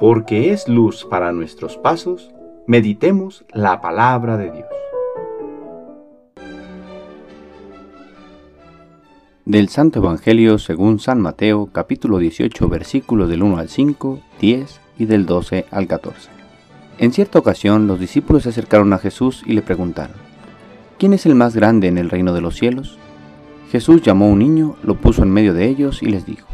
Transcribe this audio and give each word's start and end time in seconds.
porque 0.00 0.50
es 0.50 0.66
luz 0.66 1.04
para 1.04 1.30
nuestros 1.30 1.76
pasos, 1.76 2.30
meditemos 2.66 3.44
la 3.52 3.82
palabra 3.82 4.38
de 4.38 4.50
Dios. 4.50 4.66
Del 9.44 9.68
Santo 9.68 9.98
Evangelio 9.98 10.58
según 10.58 11.00
San 11.00 11.20
Mateo, 11.20 11.68
capítulo 11.70 12.16
18, 12.16 12.66
versículos 12.70 13.28
del 13.28 13.42
1 13.42 13.58
al 13.58 13.68
5, 13.68 14.20
10 14.40 14.80
y 14.98 15.04
del 15.04 15.26
12 15.26 15.66
al 15.70 15.86
14. 15.86 16.30
En 16.96 17.12
cierta 17.12 17.38
ocasión 17.38 17.86
los 17.86 18.00
discípulos 18.00 18.44
se 18.44 18.48
acercaron 18.48 18.94
a 18.94 18.98
Jesús 18.98 19.42
y 19.44 19.52
le 19.52 19.60
preguntaron, 19.60 20.16
¿quién 20.98 21.12
es 21.12 21.26
el 21.26 21.34
más 21.34 21.54
grande 21.54 21.88
en 21.88 21.98
el 21.98 22.08
reino 22.08 22.32
de 22.32 22.40
los 22.40 22.56
cielos? 22.56 22.96
Jesús 23.70 24.00
llamó 24.00 24.24
a 24.24 24.28
un 24.28 24.38
niño, 24.38 24.76
lo 24.82 24.94
puso 24.94 25.22
en 25.22 25.30
medio 25.30 25.52
de 25.52 25.68
ellos 25.68 26.02
y 26.02 26.06
les 26.06 26.24
dijo, 26.24 26.49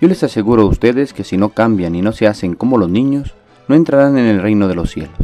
yo 0.00 0.08
les 0.08 0.22
aseguro 0.22 0.62
a 0.62 0.66
ustedes 0.66 1.12
que 1.12 1.24
si 1.24 1.36
no 1.36 1.50
cambian 1.50 1.94
y 1.94 2.02
no 2.02 2.12
se 2.12 2.26
hacen 2.26 2.54
como 2.54 2.78
los 2.78 2.88
niños, 2.88 3.34
no 3.66 3.74
entrarán 3.74 4.16
en 4.16 4.26
el 4.26 4.40
reino 4.40 4.68
de 4.68 4.74
los 4.74 4.90
cielos. 4.90 5.16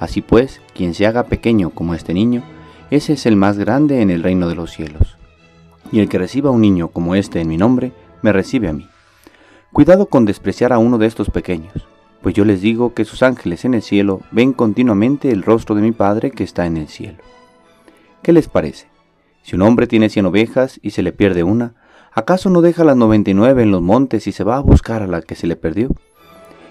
Así 0.00 0.20
pues, 0.20 0.60
quien 0.74 0.94
se 0.94 1.06
haga 1.06 1.24
pequeño 1.24 1.70
como 1.70 1.94
este 1.94 2.12
niño, 2.12 2.42
ese 2.90 3.12
es 3.12 3.26
el 3.26 3.36
más 3.36 3.58
grande 3.58 4.02
en 4.02 4.10
el 4.10 4.22
reino 4.22 4.48
de 4.48 4.56
los 4.56 4.72
cielos. 4.72 5.16
Y 5.92 6.00
el 6.00 6.08
que 6.08 6.18
reciba 6.18 6.50
a 6.50 6.52
un 6.52 6.60
niño 6.60 6.88
como 6.88 7.14
este 7.14 7.40
en 7.40 7.48
mi 7.48 7.56
nombre, 7.56 7.92
me 8.22 8.32
recibe 8.32 8.68
a 8.68 8.72
mí. 8.72 8.88
Cuidado 9.72 10.06
con 10.06 10.24
despreciar 10.24 10.72
a 10.72 10.78
uno 10.78 10.98
de 10.98 11.06
estos 11.06 11.30
pequeños, 11.30 11.86
pues 12.22 12.34
yo 12.34 12.44
les 12.44 12.60
digo 12.60 12.94
que 12.94 13.04
sus 13.04 13.22
ángeles 13.22 13.64
en 13.64 13.74
el 13.74 13.82
cielo 13.82 14.20
ven 14.30 14.52
continuamente 14.52 15.30
el 15.30 15.42
rostro 15.42 15.74
de 15.74 15.82
mi 15.82 15.92
Padre 15.92 16.30
que 16.30 16.44
está 16.44 16.66
en 16.66 16.76
el 16.76 16.88
cielo. 16.88 17.18
¿Qué 18.22 18.32
les 18.32 18.48
parece? 18.48 18.86
Si 19.42 19.56
un 19.56 19.62
hombre 19.62 19.86
tiene 19.86 20.08
cien 20.08 20.26
ovejas 20.26 20.78
y 20.82 20.90
se 20.90 21.02
le 21.02 21.12
pierde 21.12 21.42
una, 21.42 21.74
¿Acaso 22.14 22.50
no 22.50 22.60
deja 22.60 22.84
las 22.84 22.96
99 22.96 23.62
en 23.62 23.70
los 23.70 23.80
montes 23.80 24.26
y 24.26 24.32
se 24.32 24.44
va 24.44 24.56
a 24.56 24.60
buscar 24.60 25.02
a 25.02 25.06
la 25.06 25.22
que 25.22 25.34
se 25.34 25.46
le 25.46 25.56
perdió? 25.56 25.88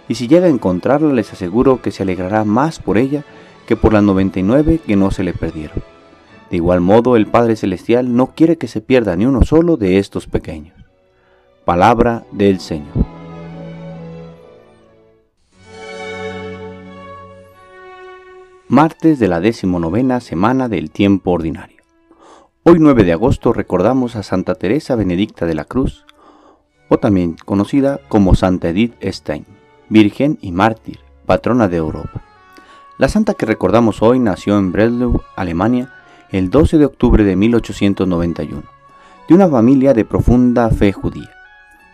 Y 0.07 0.15
si 0.15 0.27
llega 0.27 0.45
a 0.45 0.49
encontrarla, 0.49 1.13
les 1.13 1.33
aseguro 1.33 1.81
que 1.81 1.89
se 1.89 2.03
alegrará 2.03 2.43
más 2.43 2.79
por 2.79 2.99
ella 2.99 3.23
que 3.65 3.75
por 3.75 3.91
las 3.91 4.03
99 4.03 4.81
que 4.85 4.95
no 4.95 5.09
se 5.09 5.23
le 5.23 5.33
perdieron. 5.33 5.81
De 6.51 6.57
igual 6.57 6.81
modo, 6.81 7.15
el 7.15 7.25
Padre 7.25 7.55
Celestial 7.55 8.15
no 8.15 8.27
quiere 8.35 8.57
que 8.57 8.67
se 8.67 8.81
pierda 8.81 9.15
ni 9.15 9.25
uno 9.25 9.41
solo 9.41 9.77
de 9.77 9.97
estos 9.97 10.27
pequeños. 10.27 10.75
Palabra 11.65 12.23
del 12.31 12.59
Señor. 12.59 12.93
Martes 18.67 19.17
de 19.17 19.27
la 19.27 19.39
decimonovena 19.39 20.19
semana 20.19 20.69
del 20.69 20.91
tiempo 20.91 21.31
ordinario. 21.31 21.80
Hoy 22.63 22.75
9 22.77 23.05
de 23.05 23.13
agosto 23.13 23.53
recordamos 23.53 24.15
a 24.15 24.21
Santa 24.21 24.53
Teresa 24.53 24.95
Benedicta 24.95 25.47
de 25.47 25.55
la 25.55 25.65
Cruz, 25.65 26.05
o 26.89 26.99
también 26.99 27.35
conocida 27.43 27.99
como 28.07 28.35
Santa 28.35 28.69
Edith 28.69 28.93
Stein, 29.03 29.47
virgen 29.89 30.37
y 30.43 30.51
mártir, 30.51 30.99
patrona 31.25 31.67
de 31.67 31.77
Europa. 31.77 32.21
La 32.99 33.09
santa 33.09 33.33
que 33.33 33.47
recordamos 33.47 34.03
hoy 34.03 34.19
nació 34.19 34.59
en 34.59 34.71
Breslau, 34.71 35.23
Alemania, 35.35 35.91
el 36.29 36.51
12 36.51 36.77
de 36.77 36.85
octubre 36.85 37.23
de 37.23 37.35
1891, 37.35 38.61
de 39.27 39.33
una 39.33 39.47
familia 39.49 39.95
de 39.95 40.05
profunda 40.05 40.69
fe 40.69 40.91
judía. 40.91 41.31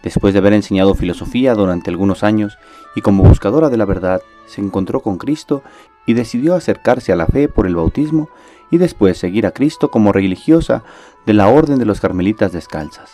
Después 0.04 0.34
de 0.34 0.40
haber 0.40 0.52
enseñado 0.52 0.96
filosofía 0.96 1.56
durante 1.56 1.92
algunos 1.92 2.26
años 2.26 2.58
y 2.94 3.00
como 3.00 3.24
buscadora 3.24 3.70
de 3.70 3.78
la 3.78 3.86
verdad, 3.86 4.22
se 4.48 4.60
encontró 4.60 5.00
con 5.00 5.18
Cristo 5.18 5.64
y 6.06 6.14
decidió 6.14 6.56
acercarse 6.56 7.14
a 7.14 7.16
la 7.16 7.26
fe 7.26 7.48
por 7.48 7.68
el 7.68 7.76
bautismo 7.78 8.28
y 8.72 8.78
después 8.78 9.18
seguir 9.18 9.46
a 9.46 9.52
Cristo 9.52 9.90
como 9.92 10.12
religiosa 10.12 10.84
de 11.26 11.34
la 11.34 11.50
Orden 11.50 11.80
de 11.80 11.86
los 11.86 12.00
Carmelitas 12.00 12.52
Descalzas. 12.52 13.12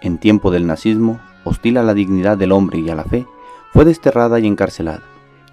En 0.00 0.18
tiempo 0.18 0.50
del 0.50 0.66
nazismo, 0.66 1.20
hostil 1.44 1.78
a 1.78 1.82
la 1.82 1.94
dignidad 1.94 2.36
del 2.36 2.52
hombre 2.52 2.78
y 2.78 2.90
a 2.90 2.94
la 2.94 3.04
fe, 3.04 3.26
fue 3.72 3.84
desterrada 3.84 4.38
y 4.38 4.46
encarcelada, 4.46 5.02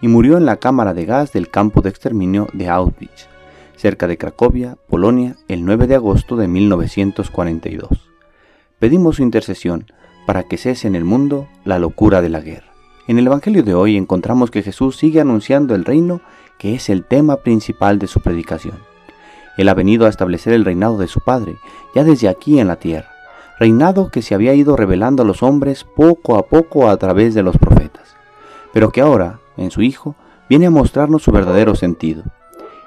y 0.01 0.07
murió 0.07 0.37
en 0.37 0.45
la 0.45 0.57
cámara 0.57 0.93
de 0.93 1.05
gas 1.05 1.33
del 1.33 1.49
campo 1.49 1.81
de 1.81 1.89
exterminio 1.89 2.47
de 2.53 2.69
Auschwitz, 2.69 3.27
cerca 3.75 4.07
de 4.07 4.17
Cracovia, 4.17 4.77
Polonia, 4.87 5.35
el 5.47 5.65
9 5.65 5.87
de 5.87 5.95
agosto 5.95 6.35
de 6.35 6.47
1942. 6.47 7.89
Pedimos 8.79 9.17
su 9.17 9.23
intercesión 9.23 9.85
para 10.25 10.43
que 10.43 10.57
cese 10.57 10.87
en 10.87 10.95
el 10.95 11.05
mundo 11.05 11.47
la 11.63 11.79
locura 11.79 12.21
de 12.21 12.29
la 12.29 12.39
guerra. 12.39 12.73
En 13.07 13.19
el 13.19 13.27
Evangelio 13.27 13.63
de 13.63 13.75
hoy 13.75 13.97
encontramos 13.97 14.49
que 14.49 14.63
Jesús 14.63 14.97
sigue 14.97 15.21
anunciando 15.21 15.75
el 15.75 15.85
reino 15.85 16.21
que 16.57 16.73
es 16.73 16.89
el 16.89 17.03
tema 17.03 17.37
principal 17.37 17.99
de 17.99 18.07
su 18.07 18.21
predicación. 18.21 18.94
Él 19.57 19.69
ha 19.69 19.73
venido 19.73 20.05
a 20.05 20.09
establecer 20.09 20.53
el 20.53 20.65
reinado 20.65 20.97
de 20.97 21.07
su 21.07 21.21
Padre, 21.21 21.57
ya 21.93 22.03
desde 22.03 22.27
aquí 22.27 22.59
en 22.59 22.67
la 22.67 22.75
tierra, 22.75 23.09
reinado 23.59 24.09
que 24.11 24.21
se 24.21 24.35
había 24.35 24.53
ido 24.53 24.75
revelando 24.75 25.23
a 25.23 25.25
los 25.25 25.43
hombres 25.43 25.85
poco 25.95 26.37
a 26.37 26.43
poco 26.43 26.89
a 26.89 26.97
través 26.97 27.33
de 27.33 27.43
los 27.43 27.57
profetas, 27.57 28.15
pero 28.73 28.91
que 28.91 29.01
ahora, 29.01 29.39
en 29.57 29.71
su 29.71 29.81
Hijo, 29.81 30.15
viene 30.49 30.67
a 30.67 30.71
mostrarnos 30.71 31.23
su 31.23 31.31
verdadero 31.31 31.75
sentido. 31.75 32.23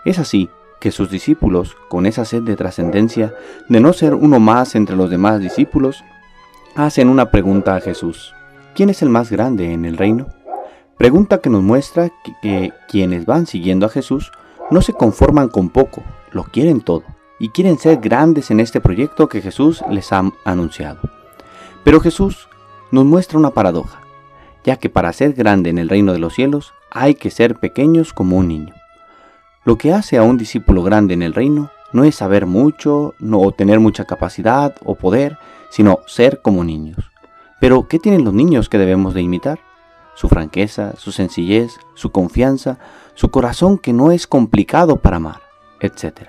Es 0.05 0.19
así 0.19 0.51
que 0.81 0.93
sus 0.93 1.11
discípulos, 1.11 1.77
con 1.89 2.07
esa 2.07 2.25
sed 2.25 2.43
de 2.43 2.57
trascendencia, 2.57 3.35
de 3.69 3.81
no 3.81 3.93
ser 3.93 4.15
uno 4.15 4.39
más 4.39 4.75
entre 4.75 4.97
los 4.97 5.11
demás 5.11 5.41
discípulos, 5.41 6.05
hacen 6.77 7.09
una 7.09 7.31
pregunta 7.31 7.75
a 7.75 7.81
Jesús. 7.81 8.35
¿Quién 8.75 8.91
es 8.91 9.03
el 9.03 9.09
más 9.09 9.31
grande 9.31 9.73
en 9.73 9.85
el 9.85 9.97
reino? 9.97 10.27
Pregunta 10.97 11.39
que 11.39 11.51
nos 11.51 11.63
muestra 11.63 12.11
que, 12.23 12.33
que 12.43 12.73
quienes 12.89 13.27
van 13.27 13.47
siguiendo 13.47 13.87
a 13.87 13.91
Jesús 13.91 14.31
no 14.71 14.83
se 14.83 14.93
conforman 14.93 15.49
con 15.49 15.71
poco, 15.71 16.03
lo 16.33 16.45
quieren 16.45 16.81
todo 16.81 17.05
y 17.39 17.51
quieren 17.51 17.79
ser 17.79 17.99
grandes 17.99 18.51
en 18.51 18.61
este 18.61 18.81
proyecto 18.81 19.29
que 19.29 19.41
Jesús 19.41 19.83
les 19.91 20.13
ha 20.13 20.31
anunciado. 20.45 21.01
Pero 21.85 22.01
Jesús 22.01 22.49
nos 22.91 23.05
muestra 23.05 23.39
una 23.39 23.51
paradoja, 23.51 24.01
ya 24.65 24.77
que 24.77 24.89
para 24.89 25.13
ser 25.13 25.35
grande 25.35 25.71
en 25.71 25.79
el 25.79 25.89
reino 25.89 26.13
de 26.13 26.19
los 26.19 26.35
cielos 26.35 26.75
hay 26.91 27.15
que 27.15 27.31
ser 27.31 27.57
pequeños 27.57 28.13
como 28.13 28.37
un 28.37 28.49
niño. 28.49 28.75
Lo 29.65 29.77
que 29.77 29.93
hace 29.93 30.17
a 30.17 30.23
un 30.23 30.39
discípulo 30.39 30.83
grande 30.83 31.15
en 31.15 31.23
el 31.23 31.35
reino 31.35 31.71
no 31.93 32.05
es 32.05 32.17
saber 32.17 32.47
mucho, 32.47 33.15
no 33.19 33.51
tener 33.53 33.81
mucha 33.81 34.05
capacidad 34.05 34.75
o 34.85 34.95
poder, 34.95 35.39
sino 35.71 36.01
ser 36.07 36.43
como 36.43 36.65
niños. 36.65 37.11
Pero, 37.61 37.89
¿qué 37.89 37.99
tienen 37.99 38.25
los 38.25 38.35
niños 38.35 38.69
que 38.69 38.79
debemos 38.79 39.15
de 39.15 39.23
imitar? 39.23 39.59
Su 40.15 40.29
franqueza, 40.29 40.95
su 40.97 41.13
sencillez, 41.13 41.79
su 41.95 42.11
confianza, 42.11 42.79
su 43.15 43.31
corazón 43.31 43.79
que 43.79 43.93
no 43.93 44.11
es 44.11 44.27
complicado 44.27 44.97
para 44.97 45.17
amar 45.17 45.48
etc. 45.81 46.29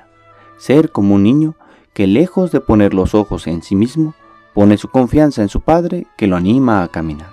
Ser 0.57 0.91
como 0.91 1.15
un 1.15 1.23
niño 1.23 1.55
que 1.93 2.07
lejos 2.07 2.51
de 2.51 2.61
poner 2.61 2.93
los 2.93 3.13
ojos 3.13 3.47
en 3.47 3.61
sí 3.61 3.75
mismo, 3.75 4.13
pone 4.53 4.77
su 4.77 4.89
confianza 4.89 5.41
en 5.41 5.49
su 5.49 5.61
Padre 5.61 6.07
que 6.17 6.27
lo 6.27 6.35
anima 6.35 6.83
a 6.83 6.87
caminar. 6.87 7.31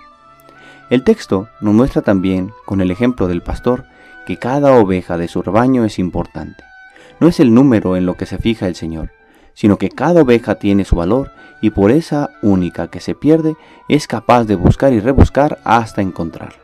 El 0.90 1.02
texto 1.04 1.48
nos 1.60 1.74
muestra 1.74 2.02
también, 2.02 2.52
con 2.64 2.80
el 2.80 2.90
ejemplo 2.90 3.28
del 3.28 3.42
pastor, 3.42 3.84
que 4.26 4.38
cada 4.38 4.72
oveja 4.72 5.18
de 5.18 5.28
su 5.28 5.42
rebaño 5.42 5.84
es 5.84 5.98
importante. 5.98 6.62
No 7.20 7.28
es 7.28 7.40
el 7.40 7.54
número 7.54 7.96
en 7.96 8.06
lo 8.06 8.14
que 8.14 8.26
se 8.26 8.38
fija 8.38 8.66
el 8.66 8.74
Señor, 8.74 9.10
sino 9.54 9.78
que 9.78 9.88
cada 9.88 10.22
oveja 10.22 10.56
tiene 10.56 10.84
su 10.84 10.96
valor 10.96 11.30
y 11.60 11.70
por 11.70 11.90
esa 11.90 12.30
única 12.42 12.88
que 12.88 13.00
se 13.00 13.14
pierde 13.14 13.56
es 13.88 14.06
capaz 14.06 14.44
de 14.44 14.54
buscar 14.54 14.92
y 14.92 15.00
rebuscar 15.00 15.58
hasta 15.64 16.02
encontrarla. 16.02 16.58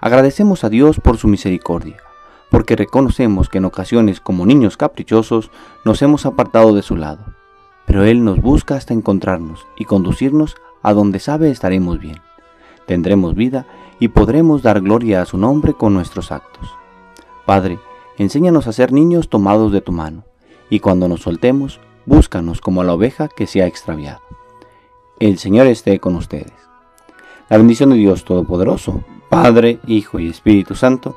Agradecemos 0.00 0.64
a 0.64 0.68
Dios 0.68 1.00
por 1.00 1.18
su 1.18 1.28
misericordia, 1.28 1.96
porque 2.50 2.76
reconocemos 2.76 3.48
que 3.48 3.58
en 3.58 3.64
ocasiones 3.64 4.20
como 4.20 4.46
niños 4.46 4.76
caprichosos 4.76 5.50
nos 5.84 6.02
hemos 6.02 6.26
apartado 6.26 6.74
de 6.74 6.82
su 6.82 6.96
lado, 6.96 7.24
pero 7.86 8.04
Él 8.04 8.24
nos 8.24 8.40
busca 8.40 8.76
hasta 8.76 8.94
encontrarnos 8.94 9.66
y 9.76 9.84
conducirnos 9.84 10.56
a 10.82 10.92
donde 10.92 11.18
sabe 11.20 11.50
estaremos 11.50 11.98
bien. 11.98 12.20
Tendremos 12.86 13.34
vida 13.34 13.66
y 13.98 14.08
podremos 14.08 14.62
dar 14.62 14.80
gloria 14.80 15.22
a 15.22 15.26
su 15.26 15.36
nombre 15.36 15.74
con 15.74 15.94
nuestros 15.94 16.32
actos. 16.32 16.70
Padre, 17.44 17.78
enséñanos 18.16 18.66
a 18.66 18.72
ser 18.72 18.92
niños 18.92 19.28
tomados 19.28 19.72
de 19.72 19.80
tu 19.80 19.92
mano, 19.92 20.24
y 20.70 20.80
cuando 20.80 21.08
nos 21.08 21.22
soltemos, 21.22 21.80
búscanos 22.06 22.60
como 22.60 22.84
la 22.84 22.94
oveja 22.94 23.28
que 23.28 23.46
se 23.46 23.62
ha 23.62 23.66
extraviado. 23.66 24.20
El 25.18 25.38
Señor 25.38 25.66
esté 25.66 25.98
con 25.98 26.14
ustedes. 26.14 26.52
La 27.48 27.56
bendición 27.56 27.90
de 27.90 27.96
Dios 27.96 28.24
Todopoderoso, 28.24 29.02
Padre, 29.28 29.80
Hijo 29.86 30.18
y 30.18 30.28
Espíritu 30.28 30.74
Santo, 30.74 31.16